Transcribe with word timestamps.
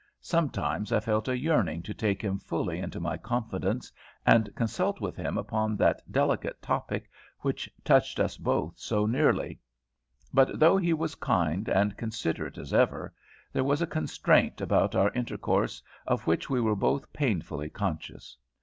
Sometimes 0.23 0.91
I 0.91 0.99
felt 0.99 1.27
a 1.27 1.37
yearning 1.37 1.83
to 1.83 1.93
take 1.93 2.23
him 2.23 2.39
fully 2.39 2.79
into 2.79 2.99
my 2.99 3.17
confidence 3.17 3.91
and 4.25 4.49
consult 4.55 4.99
with 4.99 5.15
him 5.15 5.37
upon 5.37 5.77
that 5.77 6.01
delicate 6.11 6.59
topic 6.59 7.07
which 7.41 7.69
touched 7.85 8.19
us 8.19 8.35
both 8.35 8.79
so 8.79 9.05
nearly; 9.05 9.59
but 10.33 10.57
though 10.57 10.75
he 10.77 10.91
was 10.91 11.13
kind 11.13 11.69
and 11.69 11.95
considerate 11.97 12.57
as 12.57 12.73
ever, 12.73 13.13
there 13.53 13.63
was 13.63 13.79
a 13.79 13.85
constraint 13.85 14.59
about 14.59 14.95
our 14.95 15.11
intercourse 15.13 15.83
of 16.07 16.25
which 16.25 16.49
we 16.49 16.59
were 16.59 16.75
both 16.75 17.13
painfully 17.13 17.69
conscious. 17.69 18.35